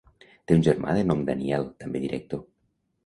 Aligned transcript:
Té 0.51 0.55
un 0.59 0.63
germà 0.67 0.95
de 0.99 1.03
nom 1.11 1.21
Daniel, 1.27 1.67
també 1.85 2.03
director. 2.07 2.43